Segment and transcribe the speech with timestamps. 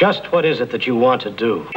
[0.00, 1.68] Just what is it that you want to do?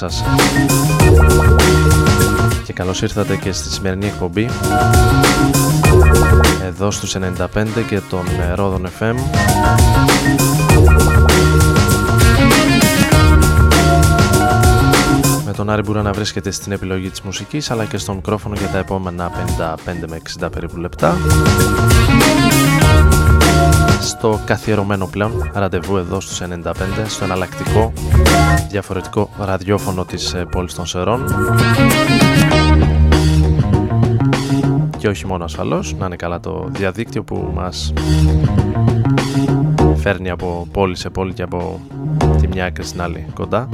[0.00, 0.24] Σας.
[2.64, 4.48] Και καλώς ήρθατε και στη σημερινή εκπομπή.
[6.66, 8.24] Εδώ στους 95 και τον
[8.54, 9.14] Ρόδον FM
[15.46, 18.68] με τον Άρη Μπούρα να βρίσκεται στην επιλογή της μουσικής αλλά και στο μικρόφωνο για
[18.68, 19.74] τα επόμενα 55
[20.08, 21.16] με 60 περίπου λεπτά
[24.00, 26.72] στο καθιερωμένο πλέον ραντεβού εδώ στους 95
[27.06, 27.92] στο εναλλακτικό
[28.70, 31.24] διαφορετικό ραδιόφωνο της ε, πόλης των Σερών.
[34.98, 37.92] Και όχι μόνο ασφαλώς να είναι καλά το διαδίκτυο που μας
[39.96, 41.80] φέρνει από πόλη σε πόλη και από
[42.40, 43.68] τη μια άκρη στην άλλη κοντά.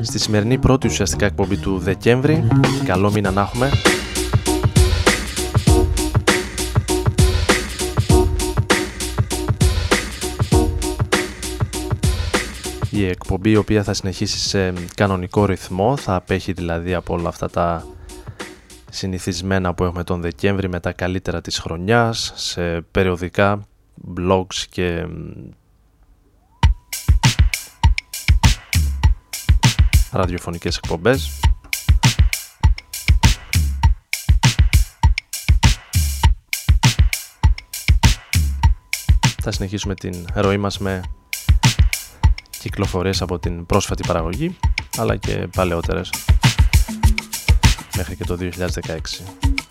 [0.00, 2.48] Στη σημερινή πρώτη ουσιαστικά εκπομπή του Δεκέμβρη
[2.84, 3.70] καλό μήνα να έχουμε
[12.94, 15.96] η εκπομπή η οποία θα συνεχίσει σε κανονικό ρυθμό.
[15.96, 17.86] Θα απέχει δηλαδή από όλα αυτά τα
[18.90, 23.66] συνηθισμένα που έχουμε τον Δεκέμβρη με τα καλύτερα της χρονιάς σε περιοδικά,
[24.16, 25.06] blogs και
[30.10, 31.40] ραδιοφωνικές εκπομπές.
[39.42, 41.02] Θα συνεχίσουμε την ροή μας με
[42.64, 44.56] κυκλοφορίες από την πρόσφατη παραγωγή
[44.96, 46.10] αλλά και παλαιότερες
[47.96, 49.63] μέχρι και το 2016.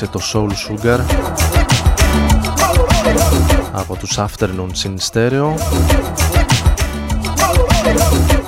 [0.00, 1.00] Εκπομπή άνοιξε το Soul Sugar
[3.72, 5.54] από τους Afternoons in Stereo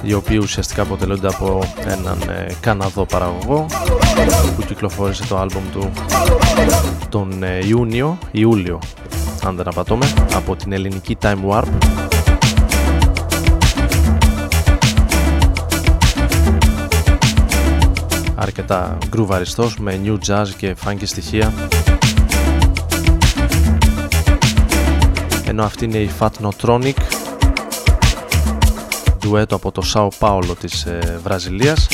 [0.02, 3.66] οι οποίοι ουσιαστικά αποτελούνται από έναν ε, Καναδό παραγωγό
[4.56, 5.90] που κυκλοφόρησε το άλμπομ του
[7.08, 8.78] τον ε, Ιούνιο, Ιούλιο
[9.46, 12.01] αν δεν απατώμε, από την ελληνική Time Warp
[18.58, 21.52] αρκετά γκρουβαριστός με new jazz και funky στοιχεία.
[25.46, 26.96] Ενώ αυτή είναι η Fat Notronic
[29.18, 31.88] ντουέτο από το Sao Paulo της ε, Βραζιλίας.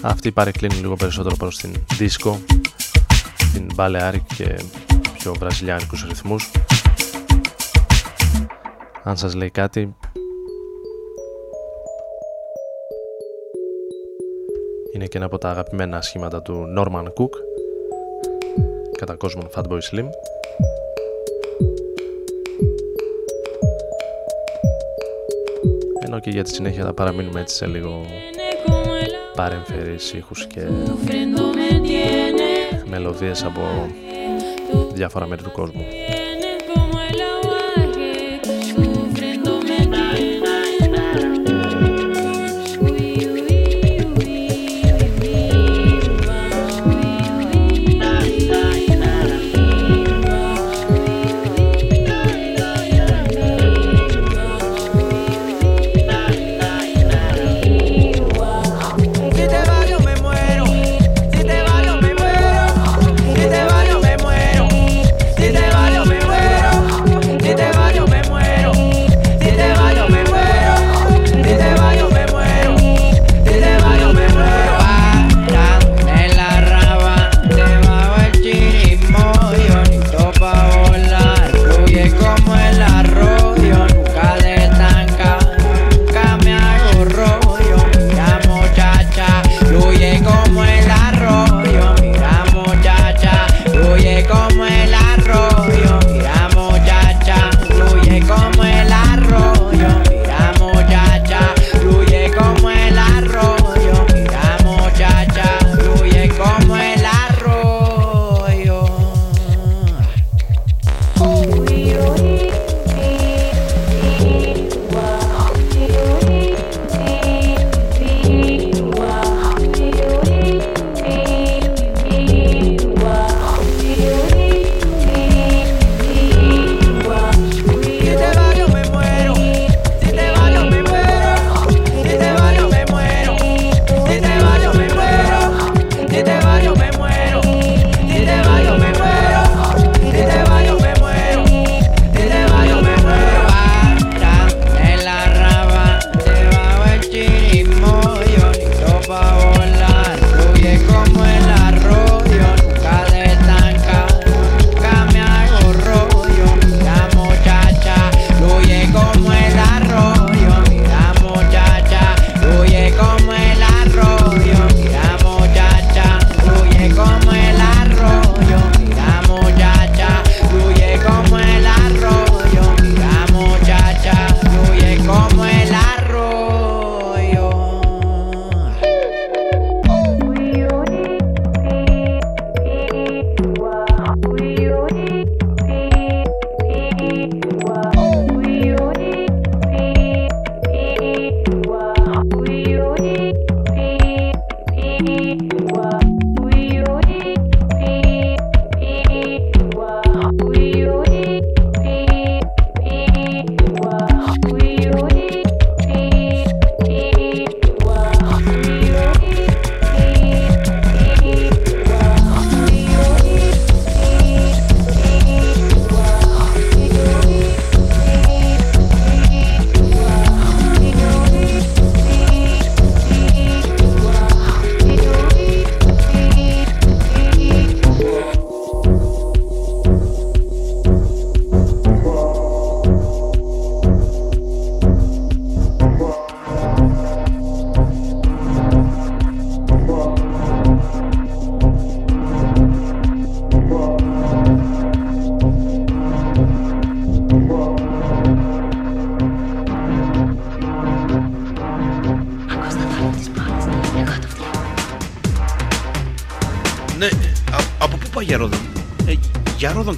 [0.00, 2.34] Αυτή παρεκκλίνει λίγο περισσότερο προς την disco
[3.52, 4.58] την Balearic και
[5.18, 6.50] πιο βραζιλιάνικους ρυθμούς.
[9.02, 9.94] Αν σας λέει κάτι
[15.00, 17.30] Είναι και ένα από τα αγαπημένα σχήματα του Norman Cook
[18.98, 20.08] κατά κόσμον Fatboy Slim.
[26.04, 28.00] Ενώ και για τη συνέχεια θα παραμείνουμε έτσι σε λίγο
[29.34, 30.60] παρεμφερείς ήχους και
[32.84, 33.60] μελωδίες από
[34.92, 35.82] διάφορα μέρη του κόσμου.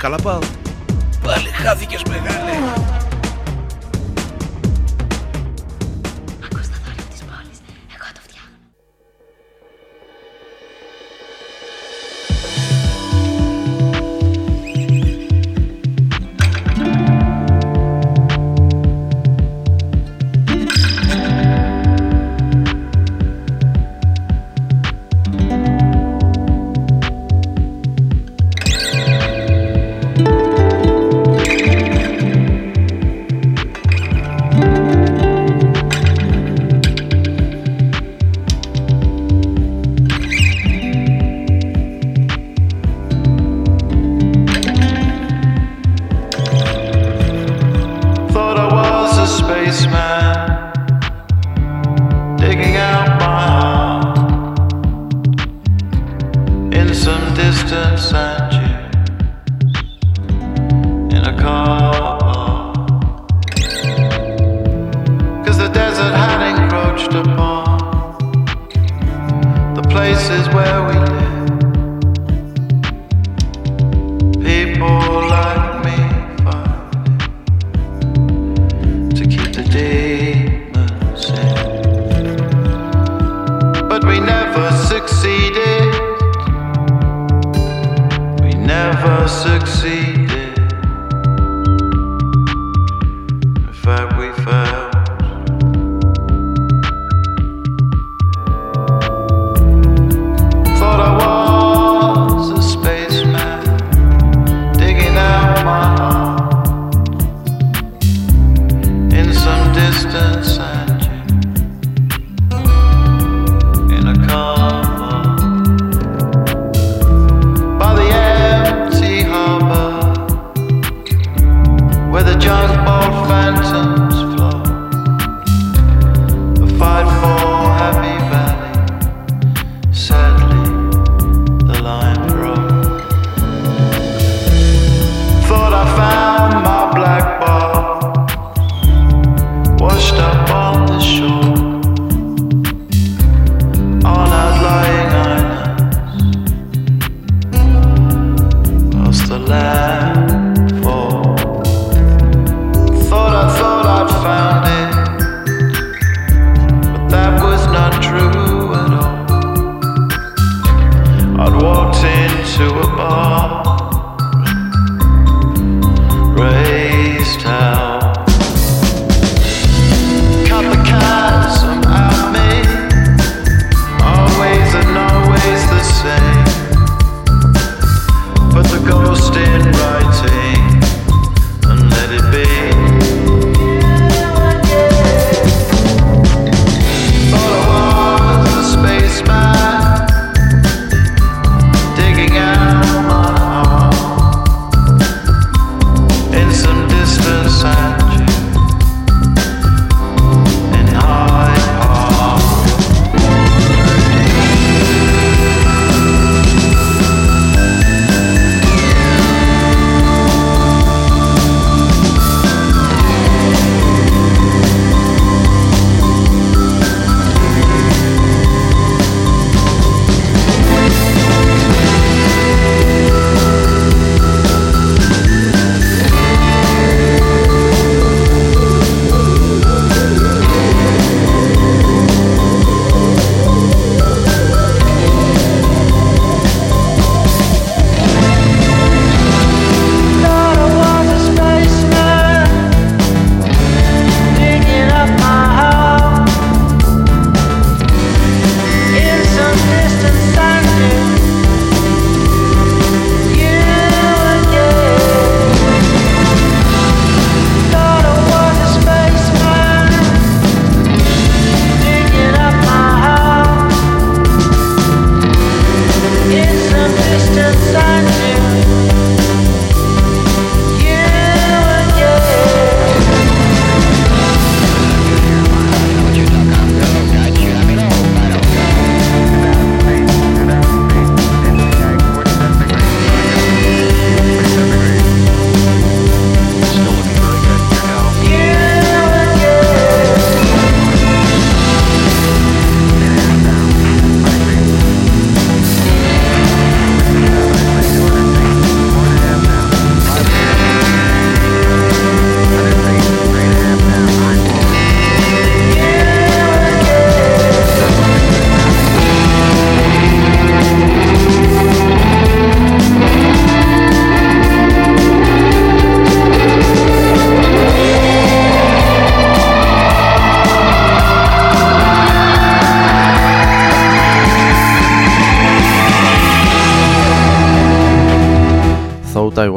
[0.03, 0.42] Καλά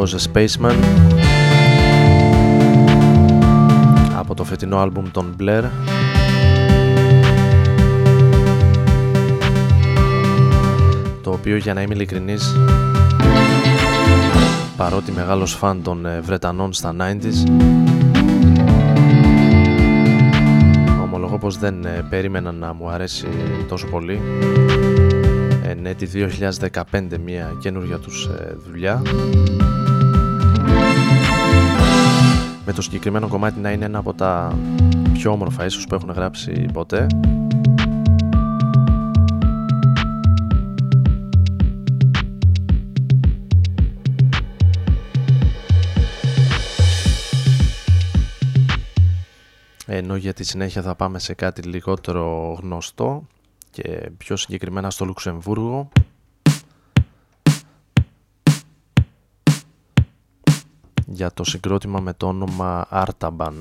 [0.06, 0.76] was a Spaceman.
[4.18, 5.64] Από το φετινό άλμπουμ των Blair.
[11.24, 12.56] Το οποίο για να είμαι ειλικρινής
[14.78, 17.52] παρότι μεγάλος φαν των ε, Βρετανών στα 90s
[21.04, 23.28] ομολογώ πως δεν ε, περίμενα να μου αρέσει
[23.68, 24.22] τόσο πολύ.
[25.86, 26.08] Ναι, τη
[26.92, 29.02] 2015 μια καινούργια τους ε, δουλειά
[32.66, 34.58] με το συγκεκριμένο κομμάτι να είναι ένα από τα
[35.14, 37.08] πιο όμορφα ίσως που έχουν γράψει ποτέ.
[49.86, 53.28] Ενώ για τη συνέχεια θα πάμε σε κάτι λιγότερο γνωστό
[53.72, 55.90] και πιο συγκεκριμένα στο Λουξεμβούργο
[61.16, 63.54] για το συγκρότημα με το όνομα Artaban.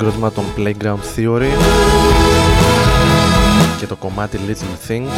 [0.00, 1.50] Συγκρότημα των Playground Theory
[3.78, 5.08] και το κομμάτι Little Things.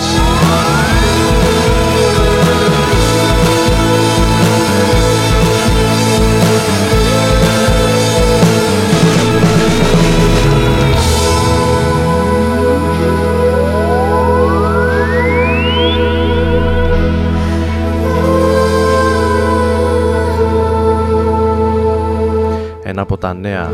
[22.83, 23.71] Ένα από τα νέα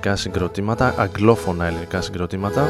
[0.00, 2.68] ελληνικά συγκροτήματα, αγγλόφωνα ελληνικά συγκροτήματα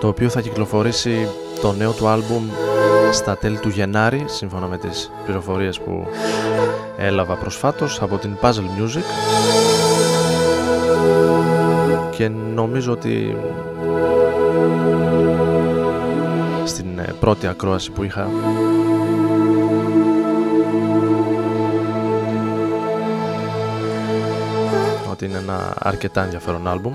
[0.00, 1.28] το οποίο θα κυκλοφορήσει
[1.60, 2.48] το νέο του άλμπουμ
[3.12, 6.06] στα τέλη του Γενάρη σύμφωνα με τις πληροφορίες που
[6.96, 9.04] έλαβα προσφάτως από την Puzzle Music.
[12.10, 13.36] Και νομίζω ότι
[16.64, 18.28] στην ε, πρώτη ακρόαση που είχα
[25.18, 26.94] ότι είναι ένα αρκετά ενδιαφέρον άλμπουμ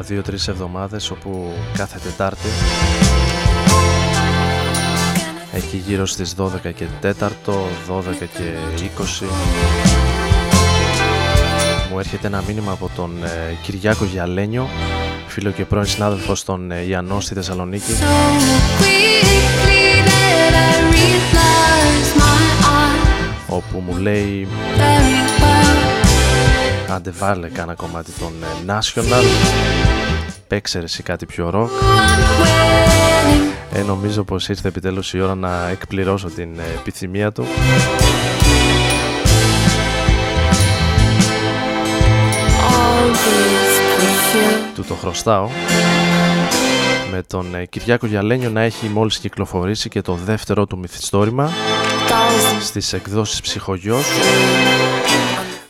[0.00, 2.48] δύο-τρεις εβδομάδες όπου κάθε Τετάρτη
[5.52, 7.12] εκεί γύρω στις 12 και 4, 12
[8.18, 8.54] και
[9.22, 9.26] 20
[11.90, 14.68] μου έρχεται ένα μήνυμα από τον ε, Κυριάκο Γιαλένιο
[15.32, 17.92] φίλο και πρώην συνάδελφος στον ε, Ιαννό στη Θεσσαλονίκη.
[23.46, 24.48] Όπου μου λέει
[26.92, 29.24] άντε βάλε κάνα κομμάτι των ε, National.
[30.48, 31.70] Παίξε εσύ κάτι πιο ροκ.
[33.72, 37.46] Ε, νομίζω πως ήρθε επιτέλους η ώρα να εκπληρώσω την ε, επιθυμία του.
[44.74, 45.48] Του το χρωστάω.
[47.12, 51.50] Με τον ε, Κυριάκο Γιαλένιο να έχει μόλις κυκλοφορήσει και το δεύτερο του μυθιστόρημα
[52.60, 54.04] στις εκδόσεις Ψυχογιός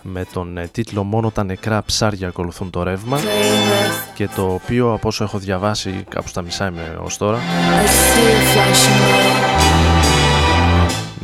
[0.03, 3.21] με τον ε, τίτλο «Μόνο τα νεκρά ψάρια ακολουθούν το ρεύμα»
[4.15, 7.39] και το οποίο από όσο έχω διαβάσει κάπου στα μισά είμαι ως τώρα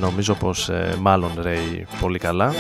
[0.01, 2.55] νομίζω πως ε, μάλλον ρέει πολύ καλά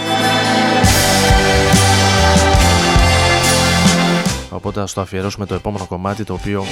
[4.50, 6.64] οπότε ας το αφιερώσουμε το επόμενο κομμάτι το οποίο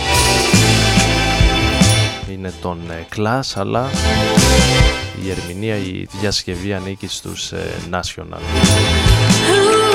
[2.31, 2.79] είναι τον
[3.17, 3.91] Class ε, αλλά
[5.25, 8.41] η ερμηνεία, η διασκευή ανήκει στους ε, National.
[9.47, 9.86] who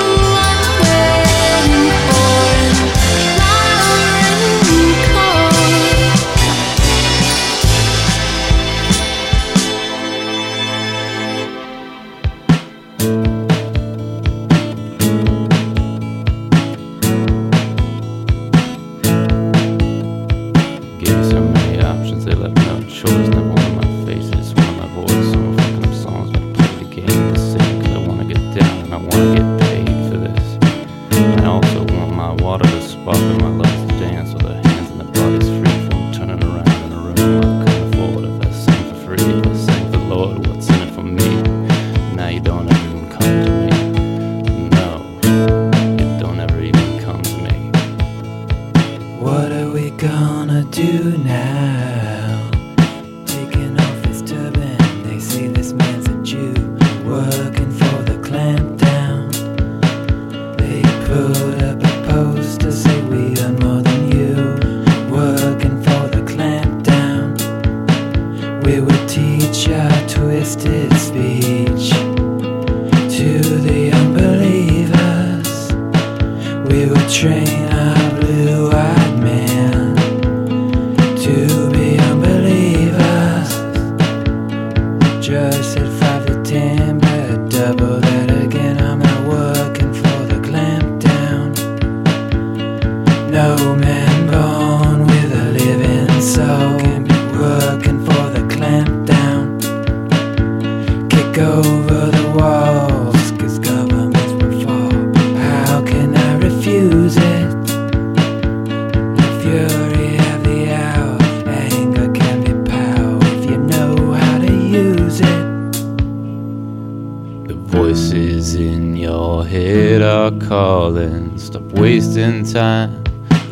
[121.38, 123.04] stop wasting time.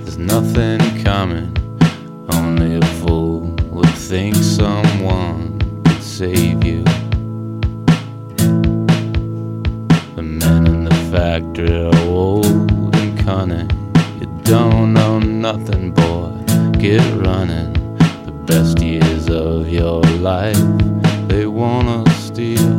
[0.03, 1.51] There's nothing coming,
[2.31, 3.41] only a fool
[3.71, 6.85] would think someone could save you.
[10.15, 13.69] The men in the factory are old and cunning.
[14.21, 16.31] You don't know nothing, boy.
[16.79, 17.73] Get running.
[18.27, 20.63] The best years of your life,
[21.27, 22.78] they wanna steal.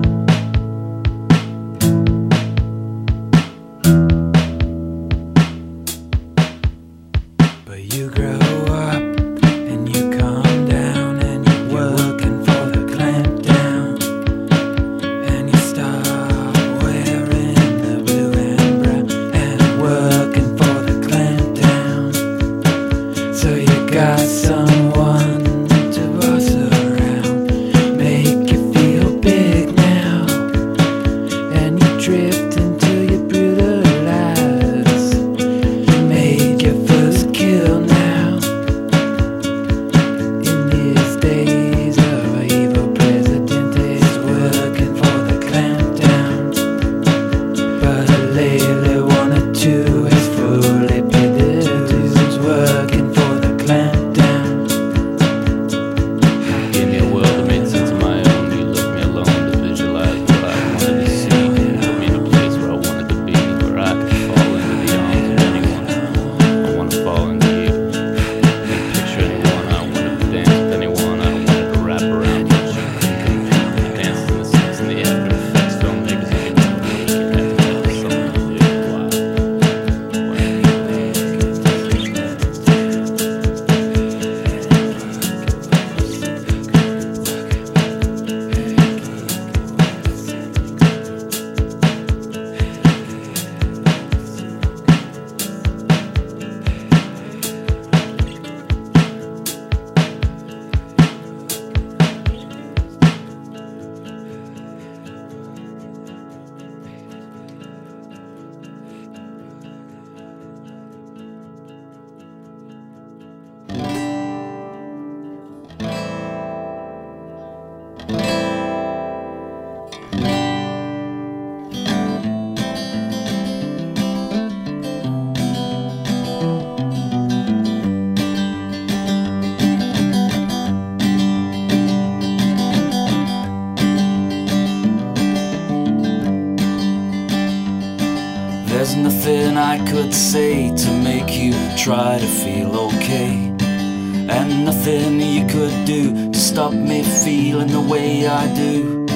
[148.31, 149.07] I do.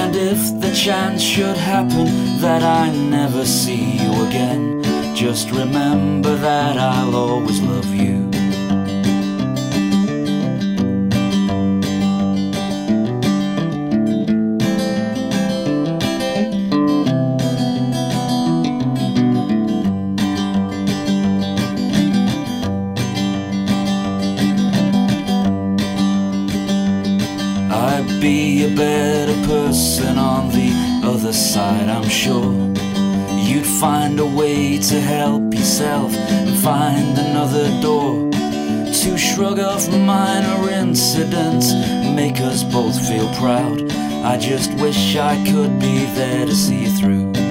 [0.00, 2.06] And if the chance should happen
[2.40, 4.82] that I never see you again,
[5.16, 8.15] just remember that I'll always love you.
[33.80, 38.30] find a way to help yourself and find another door.
[38.30, 43.92] To shrug off minor incidents and make us both feel proud.
[44.24, 47.45] I just wish I could be there to see you through.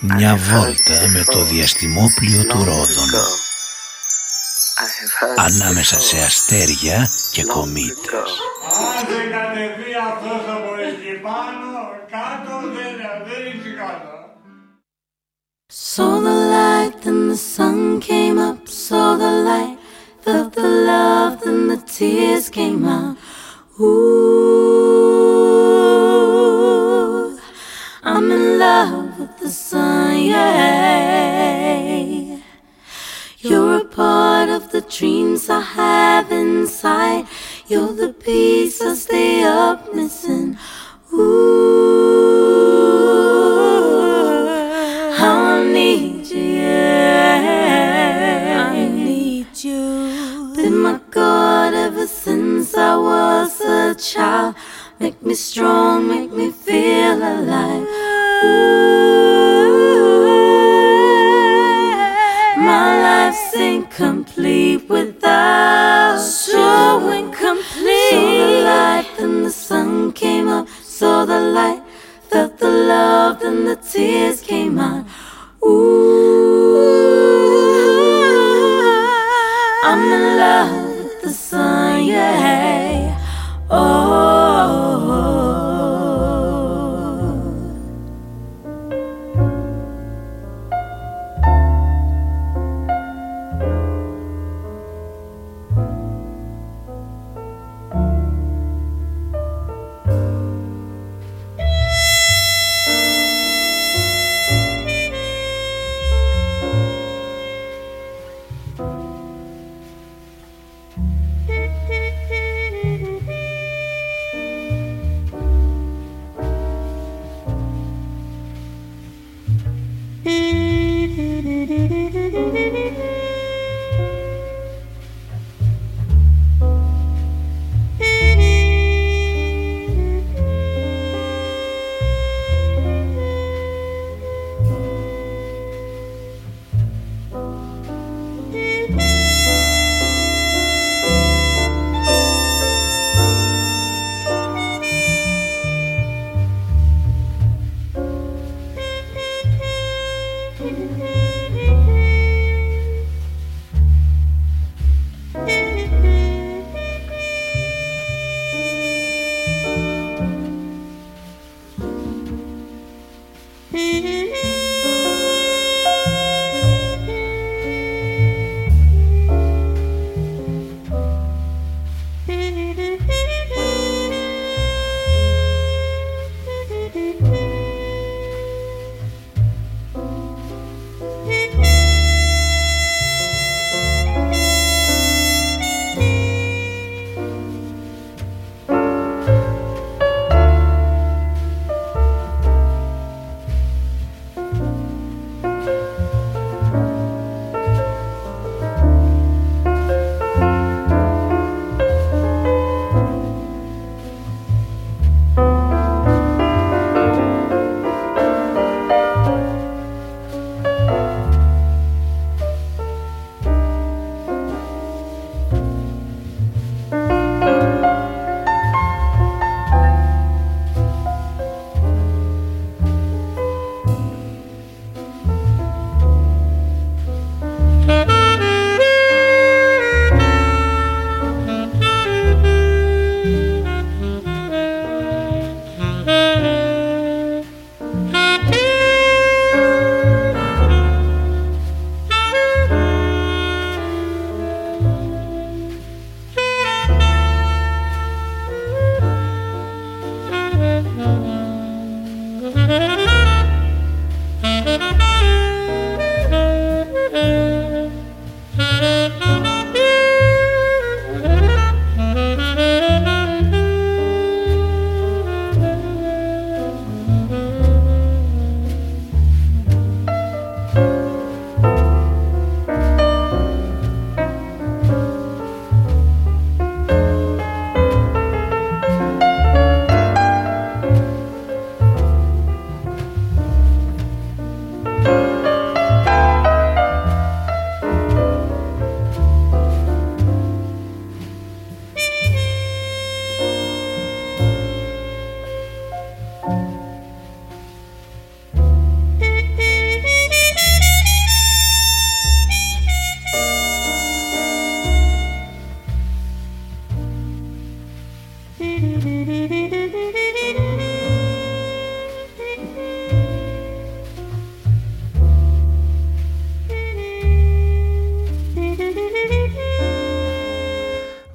[0.00, 3.10] Μια βόλτα με το διαστημόπλιο του Ρόδων
[5.36, 8.30] ανάμεσα σε αστέρια και κομήτες.
[9.00, 11.70] Άντε κατεβεί αυτός από εκεί πάνω,
[12.10, 12.94] κάτω δεν
[13.26, 14.14] δεν είσαι κάτω.
[15.94, 18.60] Saw the light, then the sun came up.
[18.68, 19.78] Saw the light,
[20.24, 23.16] felt the love, then the tears came out.
[23.80, 23.96] Ooh,
[28.10, 31.16] I'm in love with the sun, yeah.
[33.38, 37.26] You're a part of the dreams I have inside.
[37.66, 40.56] You're the piece I stay up missing.
[41.12, 41.22] Ooh,
[45.16, 47.52] how I need you, yeah.
[48.70, 50.52] I need you.
[50.54, 54.54] Been my God ever since I was a child.
[55.00, 58.05] Make me strong, make me feel alive.
[62.58, 67.10] My life's incomplete without you.
[67.10, 68.10] Incomplete.
[68.10, 70.68] Saw the light, then the sun came up.
[70.68, 71.82] Saw the light,
[72.30, 75.06] felt the love, then the tears came out.
[75.64, 76.76] Ooh,
[79.84, 83.18] I'm in love with the sun, yeah.
[83.70, 84.35] Oh.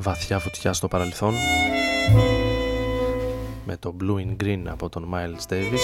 [0.02, 1.34] Βαθιά βουτιά στο παρελθόν
[3.66, 5.80] με το Blue in Green από τον Miles Davis.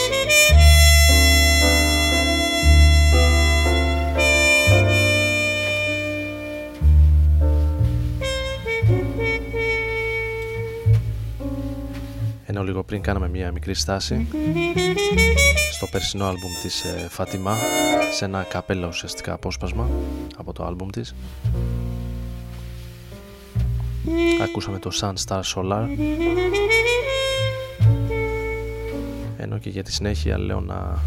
[12.46, 14.28] Ενώ λίγο πριν κάναμε μια μικρή στάση
[15.72, 17.58] στο περσινό άλμπουμ της ε, Φατιμά
[18.12, 19.90] σε ένα καπέλα ουσιαστικά απόσπασμα
[20.38, 21.16] από το άλμπουμ της
[24.44, 25.88] ακούσαμε το Sun Star Solar.
[29.38, 31.00] Ενώ και για τη συνέχεια λέω να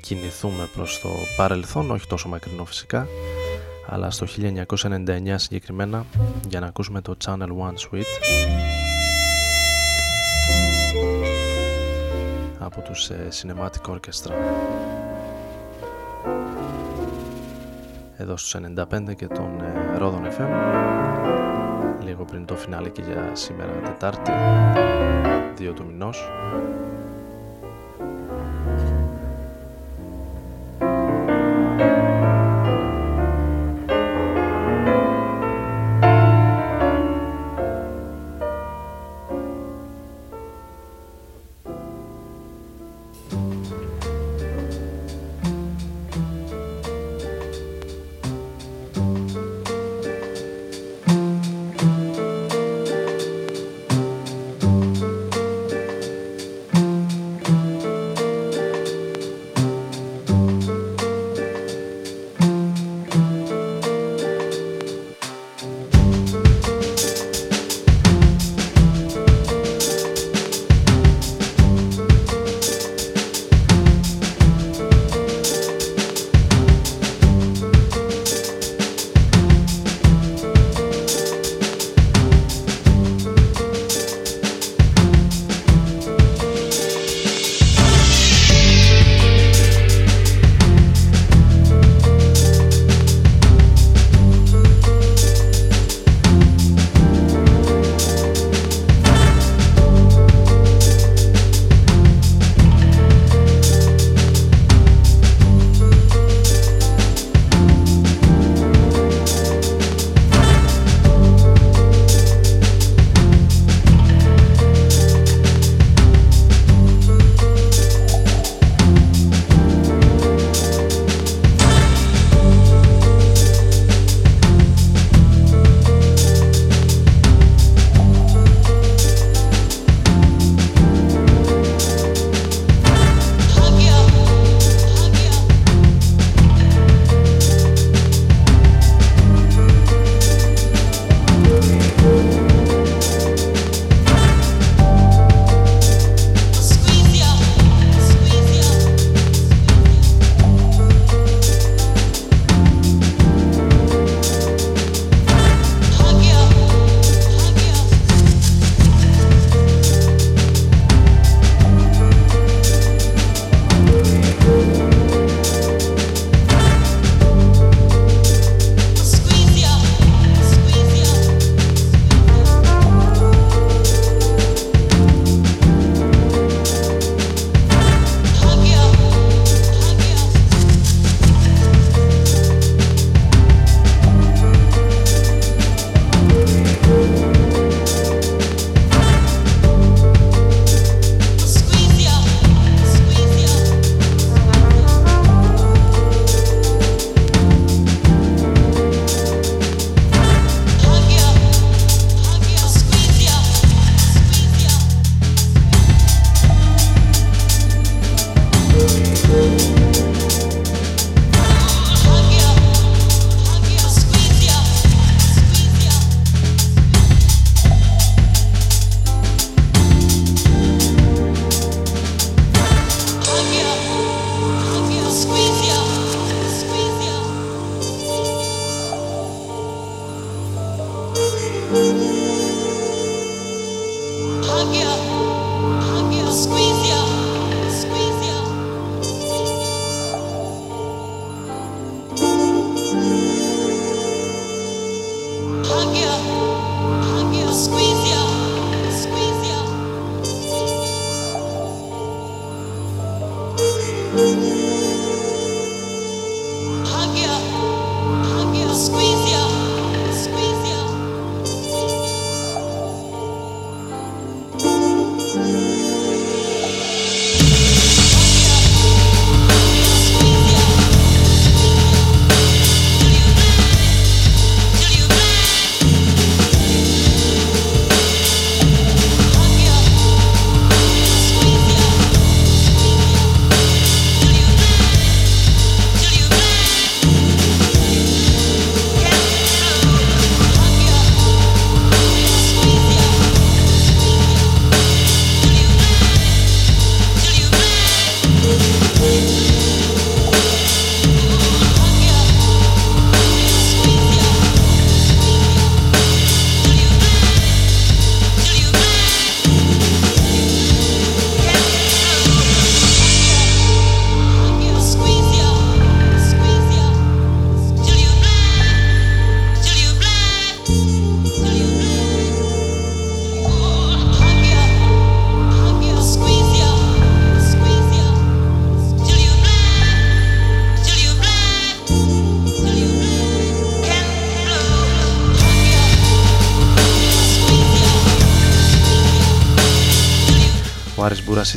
[0.00, 3.06] κινηθούμε προς το παρελθόν όχι τόσο μακρινό φυσικά
[3.86, 4.26] αλλά στο
[4.66, 6.06] 1999 συγκεκριμένα
[6.48, 8.04] για να ακούσουμε το Channel One Suite.
[12.58, 14.32] Από τους ε, Cinematic Orchestra
[18.20, 20.48] εδώ στους 95 και τον ε, Rodon FM
[22.04, 24.32] λίγο πριν το φινάλε και για σήμερα Τετάρτη
[25.58, 26.28] 2 του μηνός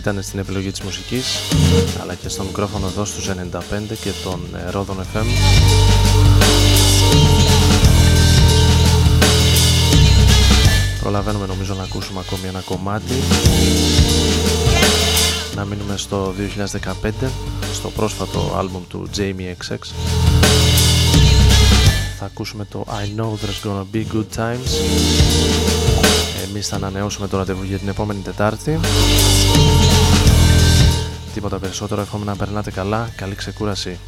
[0.01, 1.25] ήταν στην επιλογή της μουσικής
[2.01, 3.33] αλλά και στο μικρόφωνο εδώ στους 95
[4.01, 5.25] και τον ε, Ρόδον FM
[10.99, 13.13] Προλαβαίνουμε νομίζω να ακούσουμε ακόμη ένα κομμάτι.
[15.55, 16.33] Να μείνουμε στο
[17.03, 17.11] 2015
[17.73, 19.75] στο πρόσφατο άλμπουμ του Jamie XX
[22.19, 24.71] Θα ακούσουμε το I Know There's Gonna Be Good Times
[26.49, 28.79] Εμείς θα ανανεώσουμε το ραντεβού για την επόμενη Τετάρτη
[31.33, 33.09] Τίποτα περισσότερο εύχομαι να περνάτε καλά.
[33.15, 33.99] Καλή ξεκούραση.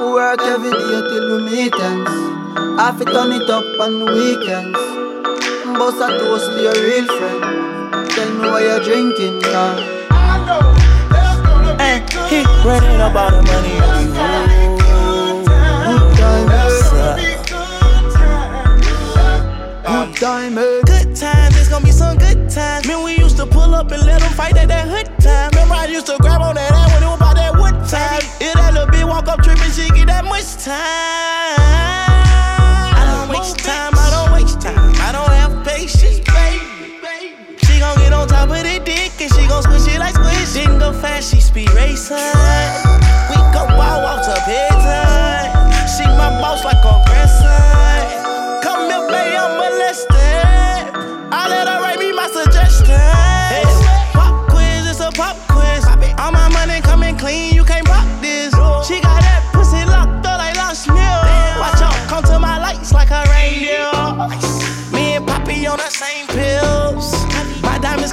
[0.00, 2.10] Work every day till we meet ends.
[2.78, 4.78] Half it turn it up on the weekends.
[5.78, 8.10] Boss a toast to your real friend.
[8.10, 9.76] Tell me what you're drinking, now.
[11.78, 14.04] Hey, he running all the money on.
[14.14, 14.64] Good.
[19.86, 20.82] Good time, eh?
[20.86, 22.86] Good times, it's gonna be some good times.
[22.86, 25.50] Man, we used to pull up and let them fight at that hood time.
[25.50, 28.22] Remember, I used to grab on that ass when it was about that wood time.
[29.06, 30.74] Walk up she get that much time.
[32.94, 34.92] I don't waste time, I don't waste time.
[35.00, 36.98] I don't have patience, baby.
[37.64, 40.54] She gon' get on top of the dick and she gon' squish it like squish.
[40.54, 42.16] Didn't go fast, she speed racing.
[43.28, 45.88] We go wild walks up time.
[45.96, 47.83] She my boss like a grandson.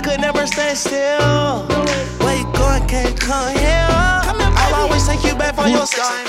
[0.02, 1.66] Could never stand still.
[2.20, 3.88] Where you going, can't come here.
[3.90, 6.26] I'll always take you back for your time.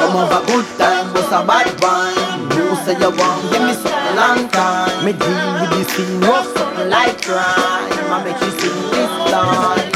[0.00, 2.50] Come over, good time, what's a bad wine?
[2.56, 5.04] You say you want, give me something long time.
[5.04, 8.12] Me deal with this thing, rough something like crime.
[8.12, 9.91] I make you sing this line.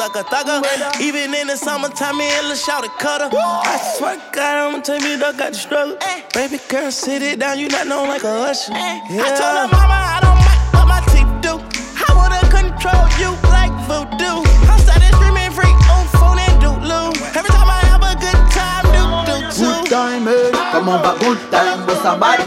[0.00, 1.00] Thugger thugger.
[1.00, 3.28] Even in the summertime, me and Lil Shout cutter.
[3.36, 5.96] I swear to God, I'ma tell me dog got the struggle.
[6.32, 8.72] Baby girl, sit it down, you not known like a usher.
[8.72, 9.24] Yeah.
[9.24, 11.54] I told her mama I don't like what my teeth do.
[12.00, 14.40] I wanna control you like voodoo.
[14.70, 17.12] I'm started screaming free on phone and doodloo.
[17.36, 19.68] Every time I have a good time, do do too.
[19.68, 20.50] good time, eh?
[20.72, 22.40] Come over, good time, what's a bad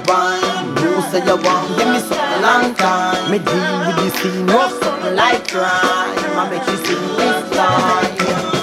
[0.93, 3.31] You say you want, give me something long time.
[3.31, 5.71] Me deal with this thing, rough something like crime.
[6.37, 8.62] I make you sing this line.